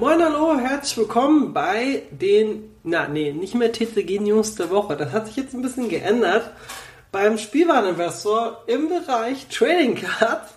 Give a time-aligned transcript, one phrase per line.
[0.00, 4.96] Moin, hallo, herzlich willkommen bei den, na, nee, nicht mehr TCG News der Woche.
[4.96, 6.52] Das hat sich jetzt ein bisschen geändert.
[7.10, 10.54] Beim Spielwareninvestor im Bereich Trading Cards.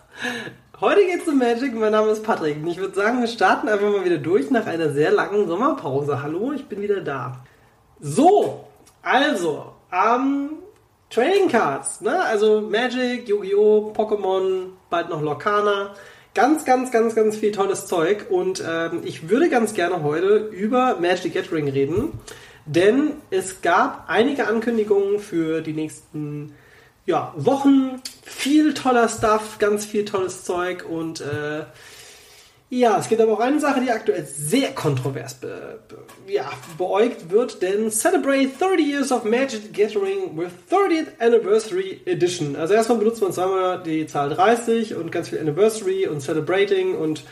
[0.79, 1.73] Heute geht's um Magic.
[1.73, 4.67] Mein Name ist Patrick und ich würde sagen, wir starten einfach mal wieder durch nach
[4.67, 6.21] einer sehr langen Sommerpause.
[6.21, 7.43] Hallo, ich bin wieder da.
[7.99, 8.67] So,
[9.01, 10.51] also, ähm,
[11.09, 12.23] Trading Cards, ne?
[12.25, 15.95] Also Magic, Yu-Gi-Oh!, Pokémon, bald noch Lorcana.
[16.33, 18.27] Ganz, ganz, ganz, ganz viel tolles Zeug.
[18.29, 22.13] Und ähm, ich würde ganz gerne heute über Magic Gathering reden,
[22.65, 26.55] denn es gab einige Ankündigungen für die nächsten
[27.05, 30.85] ja, Wochen, viel toller Stuff, ganz viel tolles Zeug.
[30.87, 31.63] Und äh,
[32.73, 35.97] ja, es gibt aber auch eine Sache, die aktuell sehr kontrovers be, be,
[36.31, 42.55] ja, beäugt wird, denn Celebrate 30 Years of Magic Gathering with 30th Anniversary Edition.
[42.55, 47.25] Also erstmal benutzt man zweimal die Zahl 30 und ganz viel Anniversary und Celebrating und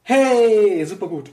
[0.00, 1.30] hey, super gut.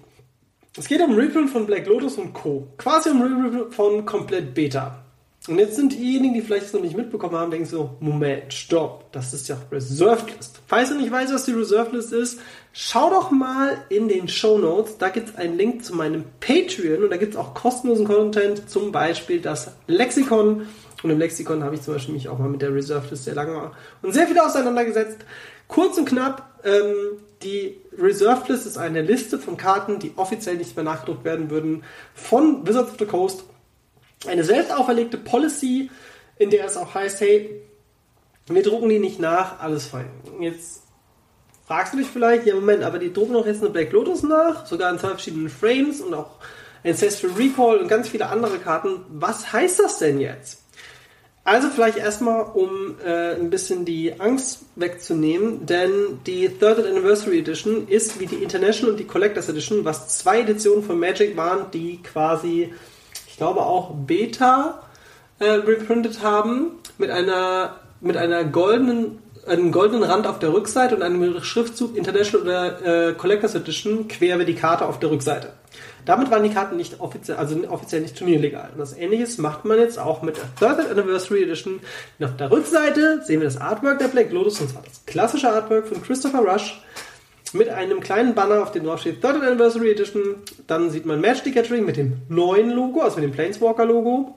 [0.77, 2.67] Es geht um Reprint von Black Lotus und Co.
[2.77, 5.04] Quasi um Reprint von komplett Beta.
[5.47, 9.11] Und jetzt sind diejenigen, die vielleicht das noch nicht mitbekommen haben, denken so, Moment, stopp,
[9.11, 10.59] das ist ja Reserved List.
[10.65, 12.39] Falls du nicht weißt, was die Reserved List ist,
[12.73, 17.03] schau doch mal in den Show Notes, da gibt es einen Link zu meinem Patreon
[17.03, 20.67] und da gibt es auch kostenlosen Content, zum Beispiel das Lexikon
[21.03, 23.35] Und im Lexikon habe ich zum Beispiel mich auch mal mit der Reserved List sehr
[23.35, 23.71] lange
[24.01, 25.19] und sehr viel auseinandergesetzt.
[25.67, 30.75] Kurz und knapp, ähm, die Reserved List ist eine Liste von Karten, die offiziell nicht
[30.75, 31.83] mehr nachgedruckt werden würden,
[32.15, 33.43] von Wizards of the Coast.
[34.27, 35.89] Eine selbst auferlegte Policy,
[36.37, 37.61] in der es auch heißt, hey,
[38.47, 40.09] wir drucken die nicht nach, alles fein.
[40.39, 40.83] Jetzt
[41.65, 44.65] fragst du dich vielleicht, ja Moment, aber die drucken doch jetzt eine Black Lotus nach,
[44.65, 46.37] sogar in zwei verschiedenen Frames und auch
[46.83, 49.01] Ancestral Recall und ganz viele andere Karten.
[49.09, 50.61] Was heißt das denn jetzt?
[51.43, 57.87] Also vielleicht erstmal, um äh, ein bisschen die Angst wegzunehmen, denn die Third Anniversary Edition
[57.87, 62.01] ist wie die International und die Collectors Edition, was zwei Editionen von Magic waren, die
[62.01, 62.73] quasi,
[63.35, 64.79] ich glaube auch Beta
[65.39, 71.03] äh, reprintet haben, mit einer mit einer goldenen einen goldenen Rand auf der Rückseite und
[71.03, 75.49] einem Schriftzug International oder äh, Collectors Edition quer über die Karte auf der Rückseite.
[76.05, 78.69] Damit waren die Karten nicht offiziell, also offiziell nicht turnierlegal.
[78.71, 81.81] Und das ähnliches macht man jetzt auch mit der Third Anniversary Edition.
[82.17, 85.51] Und auf der Rückseite sehen wir das Artwork der Black Lotus, und zwar das klassische
[85.51, 86.81] Artwork von Christopher Rush
[87.53, 90.35] mit einem kleinen Banner, auf dem drauf steht Third Anniversary Edition.
[90.67, 94.35] Dann sieht man Match the mit dem neuen Logo, also mit dem Planeswalker Logo.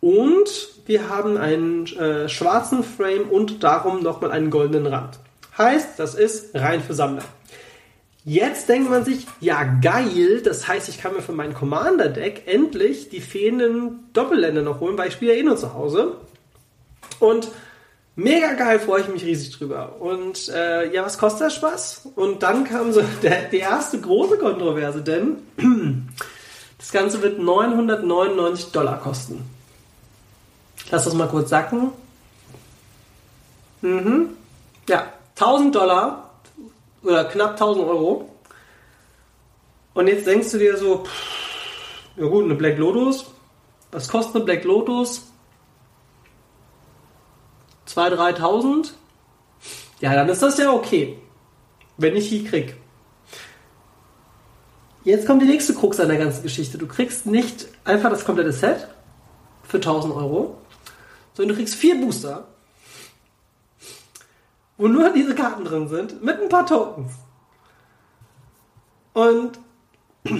[0.00, 5.18] Und wir haben einen äh, schwarzen Frame und darum nochmal einen goldenen Rand.
[5.56, 7.24] Heißt, das ist rein für Sammler.
[8.26, 13.10] Jetzt denkt man sich, ja geil, das heißt, ich kann mir für mein Commander-Deck endlich
[13.10, 16.16] die fehlenden Doppelländer noch holen, weil ich spiele ja eh nur zu Hause.
[17.20, 17.48] Und
[18.16, 19.96] mega geil, freue ich mich riesig drüber.
[20.00, 22.08] Und äh, ja, was kostet der Spaß?
[22.14, 25.38] Und dann kam so der, die erste große Kontroverse, denn
[26.78, 29.42] das Ganze wird 999 Dollar kosten.
[30.90, 31.90] Lass das mal kurz sacken.
[33.80, 34.30] Mhm.
[34.88, 36.30] Ja, 1000 Dollar
[37.02, 38.30] oder knapp 1000 Euro.
[39.94, 43.26] Und jetzt denkst du dir so, pff, ja gut, eine Black Lotus.
[43.92, 45.22] Was kostet eine Black Lotus?
[47.94, 48.90] 2.000, 3.000?
[50.00, 51.18] Ja, dann ist das ja okay,
[51.96, 52.76] wenn ich die krieg.
[55.04, 56.78] Jetzt kommt die nächste Krux an der ganzen Geschichte.
[56.78, 58.88] Du kriegst nicht einfach das komplette Set
[59.62, 60.58] für 1000 Euro,
[61.34, 62.46] sondern du kriegst vier Booster
[64.76, 67.12] wo nur diese Karten drin sind, mit ein paar Tokens.
[69.12, 69.58] Und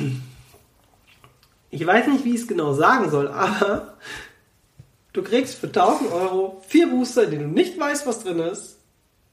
[1.71, 3.95] ich weiß nicht, wie ich es genau sagen soll, aber
[5.15, 8.79] du kriegst für 1000 Euro vier Booster, in denen du nicht weißt, was drin ist,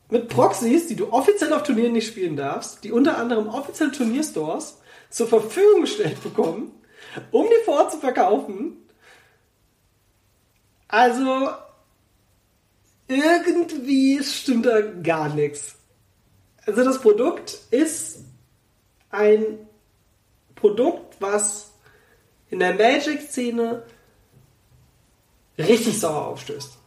[0.10, 4.78] mit Proxys, die du offiziell auf Turnieren nicht spielen darfst, die unter anderem offiziell Turnierstores
[5.10, 6.72] zur Verfügung gestellt bekommen,
[7.32, 8.78] um die vor Ort zu verkaufen.
[10.88, 11.50] Also,
[13.08, 15.76] irgendwie stimmt da gar nichts.
[16.66, 18.24] Also das Produkt ist
[19.10, 19.68] ein
[20.56, 21.72] Produkt, was
[22.50, 23.84] in der Magic-Szene
[25.68, 26.78] richtig sauer aufstößt.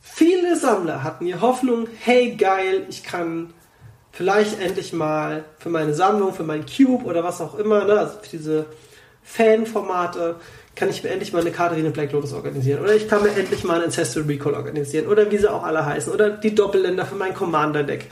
[0.00, 3.52] Viele Sammler hatten die Hoffnung, hey geil, ich kann
[4.12, 8.18] vielleicht endlich mal für meine Sammlung, für meinen Cube oder was auch immer, ne, also
[8.20, 8.66] für diese
[9.22, 10.36] Fan-Formate,
[10.74, 12.82] kann ich mir endlich mal eine Karte wie eine Black Lotus organisieren.
[12.82, 15.08] Oder ich kann mir endlich mal einen Ancestral Recall organisieren.
[15.08, 16.12] Oder wie sie auch alle heißen.
[16.12, 18.06] Oder die Doppelländer für mein Commander-Deck.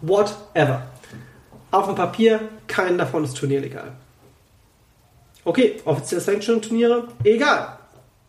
[0.00, 0.82] Whatever.
[1.70, 3.92] Auf dem Papier, kein davon ist turnierlegal.
[5.44, 7.78] Okay, offiziell Sanction Turniere, egal.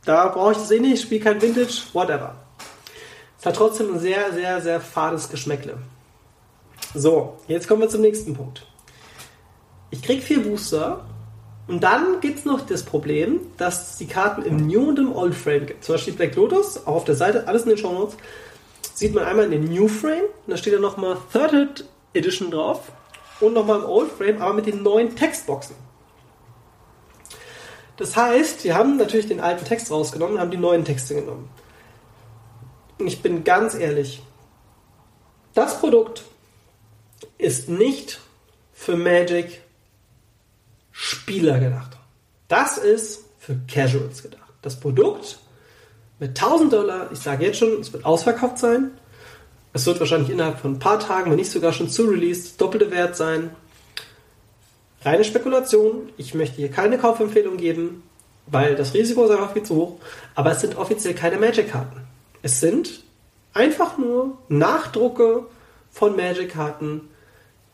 [0.06, 2.36] Da brauche ich das eh nicht, spiele kein Vintage, whatever.
[3.40, 5.78] Es hat trotzdem ein sehr, sehr, sehr fades Geschmäckle.
[6.94, 8.66] So, jetzt kommen wir zum nächsten Punkt.
[9.90, 11.06] Ich krieg vier Booster
[11.68, 15.16] und dann gibt es noch das Problem, dass es die Karten im New und im
[15.16, 15.84] Old Frame gibt.
[15.84, 18.18] Zum Beispiel Black Lotus, auch auf der Seite, alles in den Show Notes,
[18.94, 22.92] sieht man einmal in den New Frame und da steht dann nochmal Third Edition drauf
[23.40, 25.76] und nochmal im Old Frame, aber mit den neuen Textboxen.
[27.98, 31.50] Das heißt, wir haben natürlich den alten Text rausgenommen und haben die neuen Texte genommen.
[32.98, 34.24] Und ich bin ganz ehrlich,
[35.54, 36.24] das Produkt
[37.38, 38.20] ist nicht
[38.72, 39.62] für Magic
[40.92, 41.98] Spieler gedacht.
[42.48, 44.54] Das ist für Casuals gedacht.
[44.62, 45.40] Das Produkt
[46.20, 48.92] mit 1000 Dollar, ich sage jetzt schon, es wird ausverkauft sein.
[49.74, 52.92] Es wird wahrscheinlich innerhalb von ein paar Tagen, wenn nicht sogar schon zu Release, doppelte
[52.92, 53.56] Wert sein.
[55.04, 56.10] Reine Spekulation.
[56.18, 58.04] Ich möchte hier keine Kaufempfehlung geben,
[58.48, 59.98] weil das Risiko ist einfach viel zu hoch.
[60.36, 62.02] Aber es sind offiziell keine Magic-Karten.
[62.42, 63.04] Es sind
[63.54, 65.46] einfach nur Nachdrucke
[65.92, 67.02] von Magic-Karten,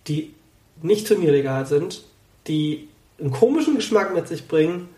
[0.07, 0.33] die
[0.81, 2.03] nicht turnierlegal sind,
[2.47, 2.87] die
[3.19, 4.89] einen komischen Geschmack mit sich bringen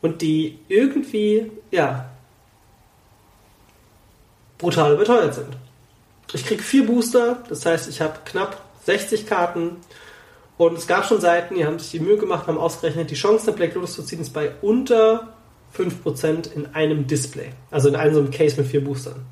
[0.00, 2.10] und die irgendwie, ja,
[4.58, 5.56] brutal überteuert sind.
[6.32, 9.76] Ich kriege vier Booster, das heißt, ich habe knapp 60 Karten
[10.58, 13.48] und es gab schon Seiten, die haben sich die Mühe gemacht, haben ausgerechnet, die Chance,
[13.48, 15.34] eine Black Lotus zu ziehen, ist bei unter
[15.76, 17.50] 5% in einem Display.
[17.70, 19.26] Also in einem so einem Case mit vier Boostern.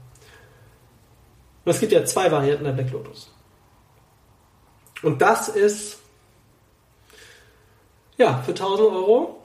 [1.64, 3.30] Und es gibt ja zwei Varianten der Black Lotus.
[5.02, 5.98] Und das ist,
[8.16, 9.42] ja, für 1000 Euro.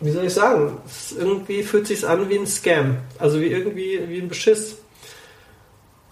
[0.00, 0.78] Wie soll ich sagen?
[1.16, 2.98] Irgendwie fühlt sich an wie ein Scam.
[3.18, 4.81] Also wie irgendwie wie ein Beschiss.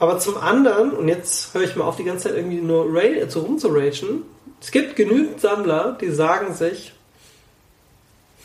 [0.00, 3.28] Aber zum anderen, und jetzt höre ich mal auf, die ganze Zeit irgendwie nur Ray,
[3.28, 4.22] so rumzuragen,
[4.58, 6.94] es gibt genügend Sammler, die sagen sich,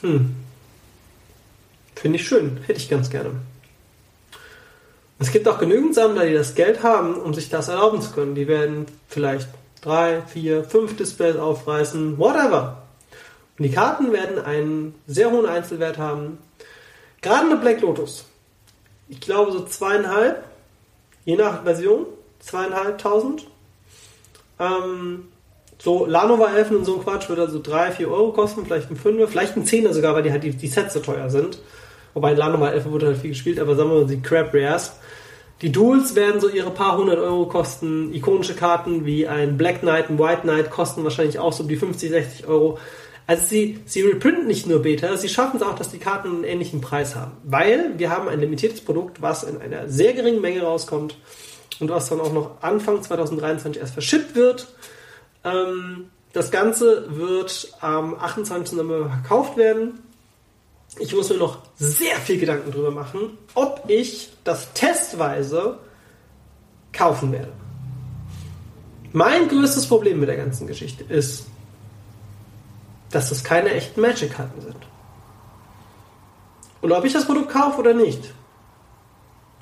[0.01, 0.35] hm,
[1.95, 3.31] finde ich schön, hätte ich ganz gerne.
[5.17, 8.35] Es gibt auch genügend Sammler, die das Geld haben, um sich das erlauben zu können.
[8.35, 9.47] Die werden vielleicht
[9.79, 12.83] drei, vier, fünf Displays aufreißen, whatever.
[13.57, 16.37] Und die Karten werden einen sehr hohen Einzelwert haben.
[17.21, 18.25] Gerade eine Black Lotus.
[19.07, 20.43] Ich glaube so zweieinhalb,
[21.25, 22.05] je nach Version,
[22.39, 23.47] zweieinhalbtausend.
[24.59, 25.25] Ähm,
[25.77, 28.95] so Lanova Elfen und so ein Quatsch würde also drei, vier Euro kosten, vielleicht ein
[28.95, 31.59] Fünfer, vielleicht ein Zehner sogar, weil die halt die, die Sets so teuer sind.
[32.13, 34.93] Wobei Lanova Elfen wurde halt viel gespielt, aber sagen wir mal die Crab Rares.
[35.61, 38.13] Die Duels werden so ihre paar hundert Euro kosten.
[38.13, 41.77] Ikonische Karten wie ein Black Knight, ein White Knight kosten wahrscheinlich auch so um die
[41.77, 42.77] 50, 60 Euro.
[43.27, 46.43] Also sie, sie reprinten nicht nur Beta, sie schaffen es auch, dass die Karten einen
[46.43, 47.31] ähnlichen Preis haben.
[47.43, 51.17] Weil wir haben ein limitiertes Produkt, was in einer sehr geringen Menge rauskommt
[51.79, 54.67] und was dann auch noch Anfang 2023 erst verschippt wird.
[55.43, 58.77] Ähm, das Ganze wird am 28.
[58.77, 59.99] November verkauft werden.
[60.99, 65.79] Ich muss mir noch sehr viel Gedanken darüber machen, ob ich das testweise
[66.93, 67.51] kaufen werde.
[69.13, 71.47] Mein größtes Problem mit der ganzen Geschichte ist,
[73.11, 74.87] dass das keine echten Magic-Karten sind.
[76.81, 78.33] Und ob ich das Produkt kaufe oder nicht,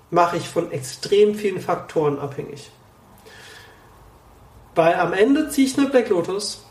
[0.09, 2.69] mache ich von extrem vielen Faktoren abhängig.
[4.75, 6.65] Weil am Ende ziehe ich eine Black Lotus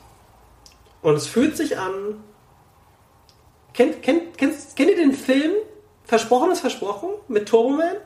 [1.03, 2.23] und es fühlt sich an.
[3.75, 5.53] Kennt, kennt, kennt, kennt ihr den Film
[6.05, 7.97] Versprochen ist Versprochen mit Turboman?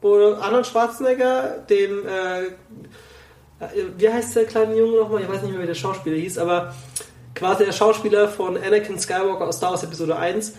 [0.00, 2.52] Wo Arnold Schwarzenegger dem, äh,
[3.98, 5.22] wie heißt der kleine Junge nochmal?
[5.22, 6.72] Ich weiß nicht mehr, wie der Schauspieler hieß, aber
[7.34, 10.52] quasi der Schauspieler von Anakin Skywalker aus Star Wars Episode 1,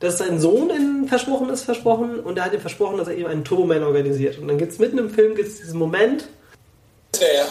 [0.00, 3.26] dass sein Sohn in Versprochen ist Versprochen und er hat ihm versprochen, dass er ihm
[3.26, 4.38] einen Turboman organisiert.
[4.38, 6.28] Und dann gibt es mitten im Film gibt's diesen Moment.
[7.18, 7.46] Ja,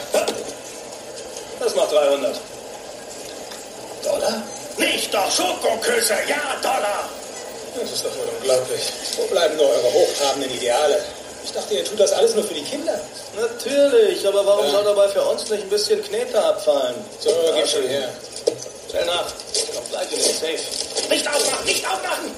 [1.60, 2.40] das macht 300.
[4.04, 4.44] Dollar?
[4.78, 7.10] Nicht doch Schokoküsse, ja, Dollar!
[7.80, 8.94] Das ist doch wohl unglaublich.
[9.18, 11.02] Wo bleiben nur eure hochtrabenden Ideale?
[11.46, 13.00] Ich dachte, ihr tut das alles nur für die Kinder.
[13.40, 14.72] Natürlich, aber warum Ja.
[14.72, 16.96] soll dabei für uns nicht ein bisschen Knete abfallen?
[17.20, 18.10] So, gib schon her.
[18.90, 19.28] Schnell nach.
[19.74, 21.10] Kommt gleich in den Safe.
[21.10, 22.32] Nicht aufmachen, nicht aufmachen!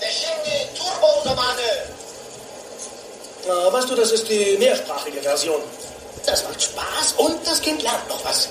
[0.00, 1.60] Der Shindy Turbo-Romane.
[3.46, 5.60] Na, weißt du, das ist die mehrsprachige Version.
[6.26, 8.48] Das macht Spaß und das Kind lernt noch was.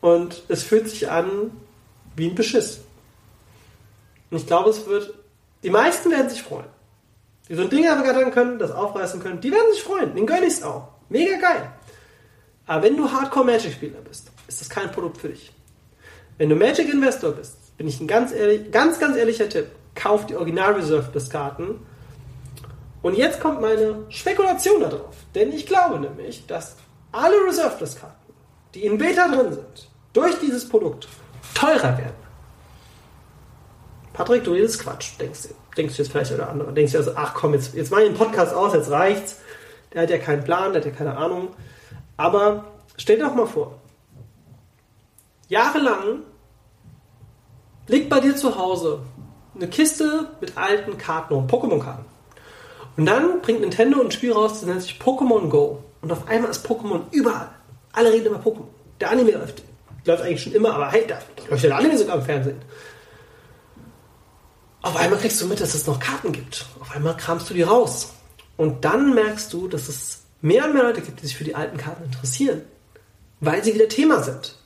[0.00, 1.50] Und es fühlt sich an
[2.14, 2.78] wie ein Beschiss.
[4.30, 5.14] Und ich glaube, es wird.
[5.62, 6.66] Die meisten werden sich freuen.
[7.48, 10.14] Die so ein Ding ergattern können, das aufreißen können, die werden sich freuen.
[10.14, 10.88] Den gönn ich's auch.
[11.08, 11.70] Mega geil.
[12.66, 15.52] Aber wenn du Hardcore Magic-Spieler bist, ist das kein Produkt für dich.
[16.38, 19.66] Wenn du Magic-Investor bist, bin ich ein ganz ehrlich, ganz, ganz ehrlicher Tipp.
[19.94, 21.80] Kauf die Original Reserve Karten.
[23.02, 25.14] Und jetzt kommt meine Spekulation darauf.
[25.34, 26.76] Denn ich glaube nämlich, dass
[27.10, 28.32] alle Reserve Karten,
[28.74, 31.08] die in Beta drin sind, durch dieses Produkt
[31.54, 32.21] teurer werden.
[34.12, 35.48] Patrick, du redest Quatsch, denkst du.
[35.76, 36.72] Denkst du jetzt vielleicht oder andere.
[36.72, 39.38] Denkst du also, ach komm, jetzt, jetzt mach ich den Podcast aus, jetzt reicht's.
[39.92, 41.48] Der hat ja keinen Plan, der hat ja keine Ahnung.
[42.16, 42.64] Aber
[42.96, 43.78] stell dir doch mal vor,
[45.48, 46.20] jahrelang
[47.88, 49.00] liegt bei dir zu Hause
[49.54, 52.04] eine Kiste mit alten Karten und Pokémon-Karten.
[52.96, 55.82] Und dann bringt Nintendo ein Spiel raus, das nennt sich Pokémon Go.
[56.02, 57.48] Und auf einmal ist Pokémon überall.
[57.92, 58.66] Alle reden über Pokémon.
[59.00, 59.62] Der Anime läuft,
[60.04, 62.60] läuft eigentlich schon immer, aber hey, da, da läuft der Anime sogar im Fernsehen.
[64.82, 66.66] Auf einmal kriegst du mit, dass es noch Karten gibt.
[66.80, 68.12] Auf einmal kramst du die raus.
[68.56, 71.54] Und dann merkst du, dass es mehr und mehr Leute gibt, die sich für die
[71.54, 72.62] alten Karten interessieren.
[73.40, 74.56] Weil sie wieder Thema sind.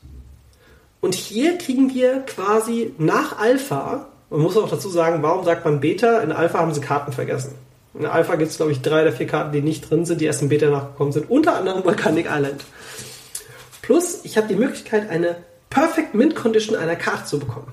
[1.00, 5.80] Und hier kriegen wir quasi nach Alpha, man muss auch dazu sagen, warum sagt man
[5.80, 6.18] Beta?
[6.20, 7.54] In Alpha haben sie Karten vergessen.
[7.94, 10.24] In Alpha gibt es, glaube ich, drei oder vier Karten, die nicht drin sind, die
[10.24, 11.30] erst in Beta nachgekommen sind.
[11.30, 12.64] Unter anderem Volcanic Island.
[13.82, 15.36] Plus, ich habe die Möglichkeit, eine
[15.70, 17.72] Perfect Mint Condition einer Karte zu bekommen.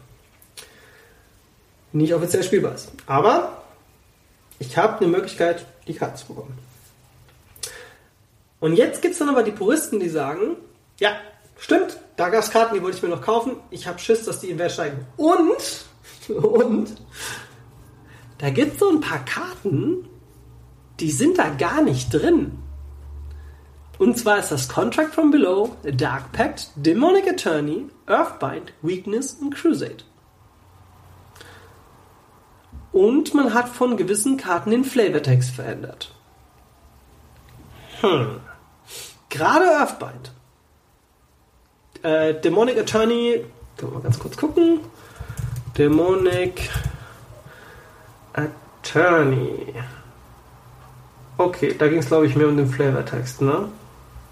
[1.94, 2.92] Nicht offiziell spielbar ist.
[3.06, 3.64] Aber
[4.60, 6.58] ich habe eine Möglichkeit, die Karte zu bekommen.
[8.60, 10.56] Und jetzt gibt es dann aber die Puristen, die sagen,
[11.00, 11.12] ja,
[11.58, 13.58] stimmt, da gab es Karten, die wollte ich mir noch kaufen.
[13.72, 15.06] Ich habe Schiss, dass die im Wert steigen.
[15.18, 15.86] Und,
[16.44, 16.96] und,
[18.38, 20.08] da gibt es so ein paar Karten,
[21.00, 22.60] die sind da gar nicht drin.
[24.00, 30.04] Und zwar ist das Contract from Below, Dark Pact, Demonic Attorney, Earthbind, Weakness und Crusade.
[32.94, 36.14] Und man hat von gewissen Karten den Flavortext verändert.
[38.02, 38.40] Hm.
[39.30, 40.32] Gerade Earthbind.
[42.04, 43.44] Äh, Demonic Attorney,
[43.78, 44.80] können wir mal ganz kurz gucken.
[45.76, 46.70] Demonic
[48.34, 49.74] Attorney.
[51.38, 53.70] Okay, da ging es glaube ich mehr um den Flavortext, ne?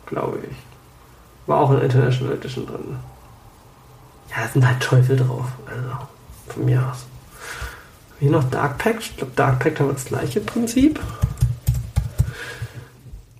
[0.05, 0.57] Glaube ich.
[1.47, 2.99] War auch in International Edition drin.
[4.29, 5.47] Ja, da sind halt Teufel drauf.
[5.65, 5.89] Also,
[6.47, 7.07] von mir aus.
[8.21, 9.01] Hier noch Dark Pact.
[9.01, 10.99] Ich glaube, Dark Pact haben wir das gleiche Prinzip.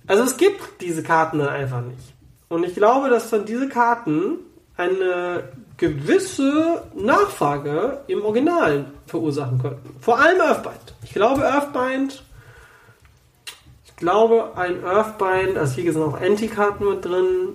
[0.08, 2.12] Also es gibt diese Karten dann einfach nicht.
[2.48, 4.38] Und ich glaube, dass dann diese Karten
[4.76, 5.44] eine
[5.76, 9.94] gewisse Nachfrage im Original verursachen könnten.
[10.00, 10.94] Vor allem Earthbind.
[11.04, 12.24] Ich glaube, Earthbind.
[13.84, 17.50] Ich glaube, ein Earthbind, also hier sind auch Anti-Karten mit drin.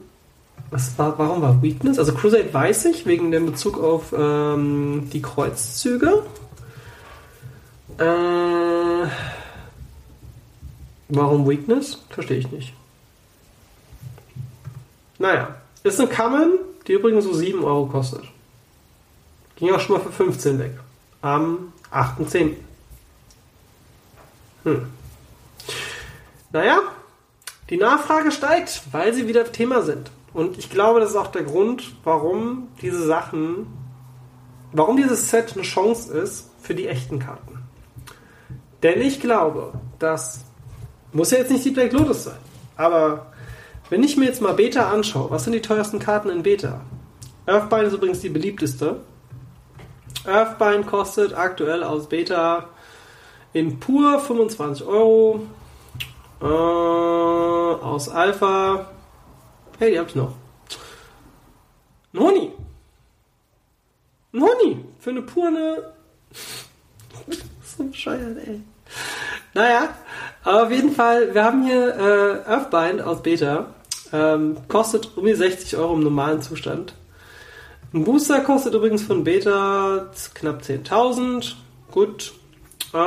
[0.70, 2.00] Was war, warum war Weakness?
[2.00, 6.24] Also Crusade weiß ich, wegen dem Bezug auf ähm, die Kreuzzüge.
[7.98, 9.08] Äh,
[11.10, 12.00] warum Weakness?
[12.10, 12.74] Verstehe ich nicht.
[15.18, 18.24] Naja, ist eine Common, die übrigens so 7 Euro kostet.
[19.56, 20.74] Ging auch schon mal für 15 weg.
[21.22, 22.54] Am 8.10.
[24.64, 24.86] Hm.
[26.52, 26.82] Naja,
[27.70, 30.12] die Nachfrage steigt, weil sie wieder Thema sind.
[30.34, 33.66] Und ich glaube, das ist auch der Grund, warum diese Sachen,
[34.72, 37.57] warum dieses Set eine Chance ist für die echten Karten.
[38.84, 40.42] Denn ich glaube, das
[41.12, 42.38] muss ja jetzt nicht die Black Lotus sein,
[42.76, 43.32] aber
[43.90, 46.82] wenn ich mir jetzt mal Beta anschaue, was sind die teuersten Karten in Beta?
[47.46, 49.00] Earthbind ist übrigens die beliebteste.
[50.26, 52.68] Earthbind kostet aktuell aus Beta
[53.54, 55.48] in pur 25 Euro.
[56.42, 58.92] Äh, aus Alpha.
[59.80, 60.34] Hey, die hab ich noch.
[62.14, 62.52] Ein Honig.
[64.34, 64.78] Ein Honig.
[65.00, 65.94] Für eine pure.
[67.78, 68.62] So bescheuert, ey.
[69.54, 69.90] Naja,
[70.44, 73.68] aber auf jeden Fall, wir haben hier äh, Earthbind aus Beta.
[74.14, 76.94] Ähm, kostet um die 60 Euro im normalen Zustand.
[77.94, 81.54] Ein Booster kostet übrigens von Beta knapp 10.000.
[81.92, 82.34] Gut.
[82.94, 82.98] Äh,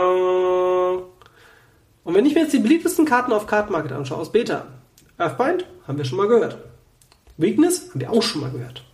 [2.03, 4.67] und wenn ich mir jetzt die beliebtesten Karten auf Kartenmarket anschaue, aus Beta.
[5.19, 6.59] Earthbind haben wir schon mal gehört.
[7.37, 8.85] Weakness haben wir auch schon mal gehört.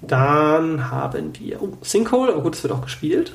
[0.00, 3.32] Dann haben wir oh, Sinkhole, oh gut, das wird auch gespielt.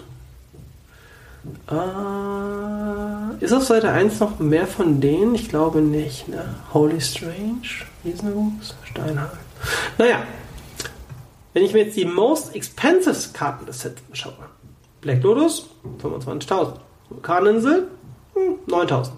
[1.69, 5.35] Äh, ist auf Seite 1 noch mehr von denen?
[5.35, 6.27] Ich glaube nicht.
[6.27, 6.55] Ne?
[6.73, 7.61] Holy Strange,
[8.03, 9.39] Riesenwuchs, Steinhagel.
[9.97, 10.23] Naja,
[11.53, 14.33] wenn ich mir jetzt die most expensive Karten des Sets anschaue.
[15.01, 15.69] Black Lotus,
[16.01, 16.73] 25.000.
[17.09, 17.87] Vulkaninsel,
[18.33, 19.11] hm, 9.000.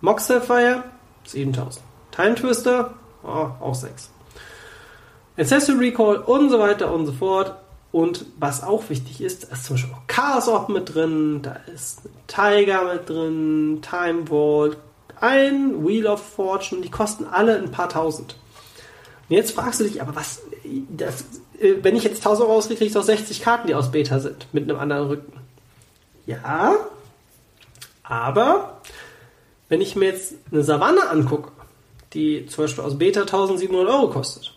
[0.00, 0.84] Mox Sapphire,
[1.26, 1.80] 7.000.
[2.10, 4.10] Time Twister, oh, auch 6.
[5.38, 7.54] Accessory Recall und so weiter und so fort.
[7.96, 11.56] Und was auch wichtig ist, da ist zum Beispiel auch Chaos Orb mit drin, da
[11.74, 14.76] ist Tiger mit drin, Time Vault,
[15.18, 18.36] ein Wheel of Fortune, die kosten alle ein paar tausend.
[19.30, 20.42] Und jetzt fragst du dich, aber was,
[20.90, 21.24] das,
[21.58, 24.20] äh, wenn ich jetzt 1000 Euro auskriege, kriege ich doch 60 Karten, die aus Beta
[24.20, 25.32] sind, mit einem anderen Rücken.
[26.26, 26.76] Ja,
[28.02, 28.82] aber
[29.70, 31.50] wenn ich mir jetzt eine Savanne angucke,
[32.12, 34.52] die zum Beispiel aus Beta 1700 Euro kostet,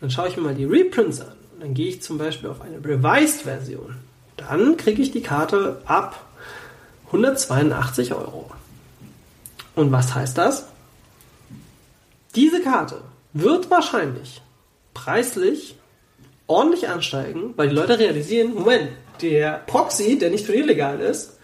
[0.00, 2.78] dann schaue ich mir mal die Reprints an dann gehe ich zum Beispiel auf eine
[2.84, 3.96] Revised-Version.
[4.36, 6.24] Dann kriege ich die Karte ab
[7.06, 8.50] 182 Euro.
[9.74, 10.66] Und was heißt das?
[12.34, 13.00] Diese Karte
[13.32, 14.42] wird wahrscheinlich
[14.94, 15.76] preislich
[16.46, 18.90] ordentlich ansteigen, weil die Leute realisieren, Moment,
[19.20, 21.38] der Proxy, der nicht turnierlegal ist,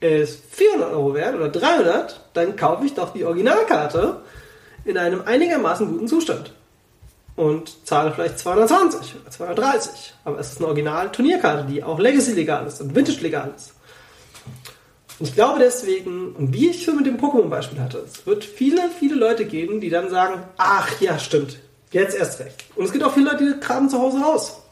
[0.00, 4.20] ist 400 Euro wert oder 300, dann kaufe ich doch die Originalkarte
[4.84, 6.52] in einem einigermaßen guten Zustand
[7.36, 10.14] und zahle vielleicht 220 oder 230.
[10.24, 13.74] Aber es ist eine Original-Turnierkarte, die auch Legacy-legal ist und Vintage-legal ist.
[15.18, 18.90] Und ich glaube deswegen, und wie ich schon mit dem Pokémon-Beispiel hatte, es wird viele,
[18.98, 21.58] viele Leute geben, die dann sagen, ach ja, stimmt,
[21.90, 22.64] jetzt erst recht.
[22.74, 24.62] Und es gibt auch viele Leute, die graben zu Hause raus.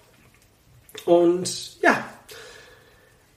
[1.07, 2.05] Und ja,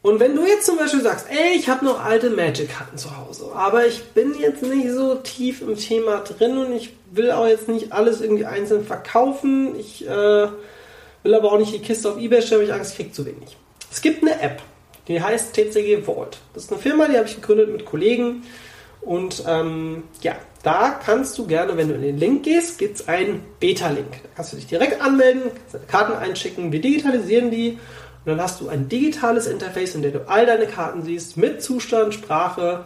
[0.08, 3.52] und wenn du jetzt zum Beispiel sagst, ey, ich habe noch alte Magic-Karten zu Hause,
[3.54, 7.68] aber ich bin jetzt nicht so tief im Thema drin und ich will auch jetzt
[7.68, 9.76] nicht alles irgendwie einzeln verkaufen.
[9.78, 10.48] Ich äh,
[11.24, 13.58] will aber auch nicht die Kiste auf Ebay stellen, weil ich Angst kriege zu wenig.
[13.92, 14.62] Es gibt eine App,
[15.10, 16.38] die heißt TCG Vault.
[16.54, 18.44] Das ist eine Firma, die habe ich gegründet mit Kollegen.
[19.02, 23.08] Und ähm, ja, da kannst du gerne, wenn du in den Link gehst, gibt es
[23.10, 24.12] einen Beta-Link.
[24.24, 27.78] Da kannst du dich direkt anmelden, deine Karten einschicken, wir digitalisieren die
[28.28, 31.64] und dann hast du ein digitales Interface, in dem du all deine Karten siehst, mit
[31.64, 32.84] Zustand, Sprache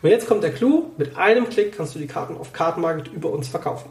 [0.00, 3.28] Und jetzt kommt der Clou, mit einem Klick kannst du die Karten auf Kartenmarket über
[3.28, 3.90] uns verkaufen.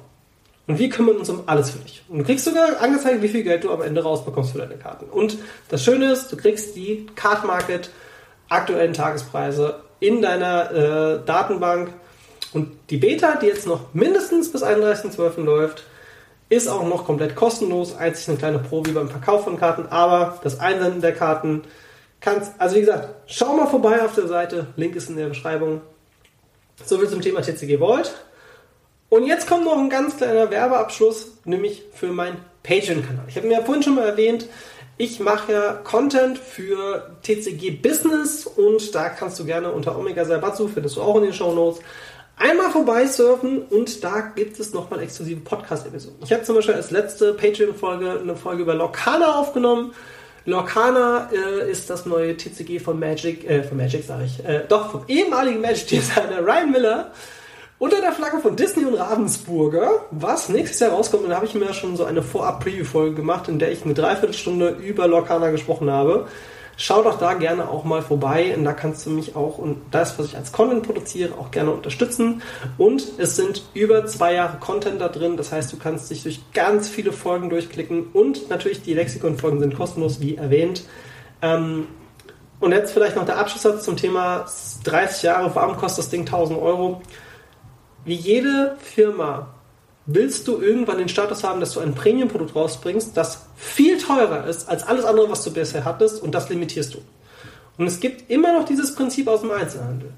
[0.66, 2.04] Und wir kümmern uns um alles für dich.
[2.10, 5.06] Und du kriegst sogar angezeigt, wie viel Geld du am Ende rausbekommst für deine Karten.
[5.06, 5.38] Und
[5.70, 7.92] das Schöne ist, du kriegst die Card Market
[8.50, 11.94] aktuellen Tagespreise in deiner äh, Datenbank.
[12.54, 15.44] Und die Beta, die jetzt noch mindestens bis 31.12.
[15.44, 15.84] läuft,
[16.50, 17.96] ist auch noch komplett kostenlos.
[17.98, 19.88] Einzig eine kleine Pro wie beim Verkauf von Karten.
[19.88, 21.64] Aber das Einsenden der Karten
[22.22, 24.68] kannst, also wie gesagt, schau mal vorbei auf der Seite.
[24.76, 25.82] Link ist in der Beschreibung.
[26.86, 28.14] So viel zum Thema TCG Vault.
[29.10, 33.26] Und jetzt kommt noch ein ganz kleiner Werbeabschluss, nämlich für meinen Patreon-Kanal.
[33.30, 34.48] Ich habe mir ja vorhin schon mal erwähnt,
[34.98, 40.68] ich mache ja Content für TCG Business und da kannst du gerne unter Omega Salbatsu,
[40.68, 41.82] findest du auch in den Show Notes,
[42.38, 46.20] einmal vorbeisurfen und da gibt es nochmal exklusive Podcast-Episoden.
[46.24, 49.94] Ich habe zum Beispiel als letzte Patreon-Folge eine Folge über Lorcana aufgenommen.
[50.46, 54.92] Lorcana äh, ist das neue TCG von Magic, äh, von Magic sage ich, äh, doch
[54.92, 57.12] vom ehemaligen Magic-Designer Ryan Miller
[57.80, 61.24] unter der Flagge von Disney und Ravensburger, was nächstes Jahr rauskommt.
[61.24, 64.70] Und da habe ich mir schon so eine Vorab-Preview-Folge gemacht, in der ich eine Dreiviertelstunde
[64.70, 66.28] über Lorcana gesprochen habe.
[66.78, 70.18] Schau doch da gerne auch mal vorbei und da kannst du mich auch und das,
[70.18, 72.42] was ich als Content produziere, auch gerne unterstützen.
[72.78, 76.40] Und es sind über zwei Jahre Content da drin, das heißt, du kannst dich durch
[76.54, 80.84] ganz viele Folgen durchklicken und natürlich die Lexikon-Folgen sind kostenlos, wie erwähnt.
[81.42, 81.88] Ähm,
[82.60, 84.46] und jetzt vielleicht noch der Abschlusssatz zum Thema
[84.84, 87.02] 30 Jahre, warum kostet das Ding 1000 Euro?
[88.08, 89.50] wie jede Firma
[90.08, 94.68] willst du irgendwann den Status haben, dass du ein Premium-Produkt rausbringst, das viel teurer ist
[94.68, 97.00] als alles andere, was du bisher hattest und das limitierst du.
[97.78, 100.12] Und es gibt immer noch dieses Prinzip aus dem Einzelhandel.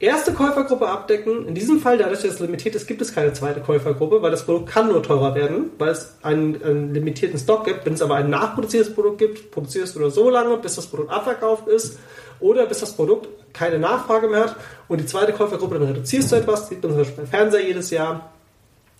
[0.00, 1.46] Erste Käufergruppe abdecken.
[1.46, 4.44] In diesem Fall, dadurch, dass es limitiert ist, gibt es keine zweite Käufergruppe, weil das
[4.44, 7.86] Produkt kann nur teurer werden, weil es einen, einen limitierten Stock gibt.
[7.86, 11.10] Wenn es aber ein nachproduziertes Produkt gibt, produzierst du nur so lange, bis das Produkt
[11.10, 11.98] abverkauft ist
[12.40, 14.56] oder bis das Produkt keine Nachfrage mehr hat
[14.88, 17.90] und die zweite Käufergruppe, dann reduzierst du etwas, sieht man zum Beispiel beim Fernseher jedes
[17.90, 18.33] Jahr.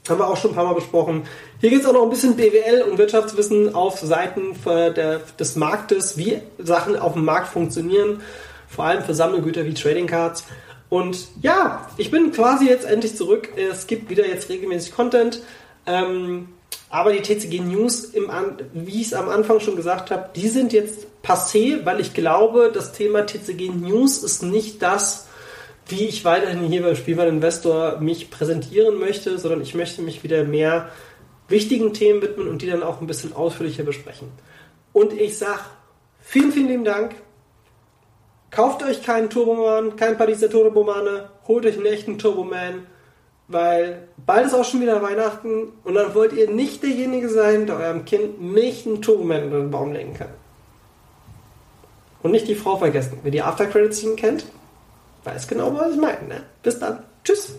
[0.08, 1.22] Haben wir auch schon ein paar Mal besprochen.
[1.60, 6.18] Hier geht es auch noch ein bisschen BWL und Wirtschaftswissen auf Seiten der, des Marktes,
[6.18, 8.20] wie Sachen auf dem Markt funktionieren,
[8.68, 10.44] vor allem für Sammelgüter wie Trading Cards.
[10.90, 13.48] Und ja, ich bin quasi jetzt endlich zurück.
[13.56, 15.40] Es gibt wieder jetzt regelmäßig Content.
[15.86, 16.48] Ähm,
[16.90, 18.12] aber die TCG News,
[18.72, 22.70] wie ich es am Anfang schon gesagt habe, die sind jetzt passé, weil ich glaube,
[22.72, 25.26] das Thema TCG News ist nicht das,
[25.86, 30.44] wie ich weiterhin hier bei Spielwaren Investor mich präsentieren möchte, sondern ich möchte mich wieder
[30.44, 30.88] mehr
[31.48, 34.28] wichtigen Themen widmen und die dann auch ein bisschen ausführlicher besprechen.
[34.92, 35.60] Und ich sage
[36.20, 37.14] vielen, vielen lieben Dank.
[38.50, 42.86] Kauft euch keinen Turboman, keinen Pariser Turbomane, holt euch einen echten Turboman
[43.48, 47.76] weil bald ist auch schon wieder Weihnachten und dann wollt ihr nicht derjenige sein, der
[47.76, 50.28] eurem Kind nicht einen Turboman unter den Baum legen kann.
[52.22, 53.18] Und nicht die Frau vergessen.
[53.22, 54.46] Wer die After Credits Scene kennt,
[55.24, 56.26] weiß genau, was ich meine.
[56.28, 56.42] Ne?
[56.62, 57.02] Bis dann.
[57.24, 57.52] Tschüss.